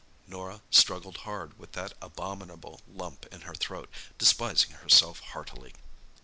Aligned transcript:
Norah 0.25 0.63
struggled 0.71 1.17
hard 1.29 1.59
with 1.59 1.73
that 1.73 1.93
abominable 2.01 2.81
lump 2.91 3.27
in 3.31 3.41
her 3.41 3.53
throat, 3.53 3.87
despising 4.17 4.71
herself 4.77 5.19
heartily. 5.19 5.75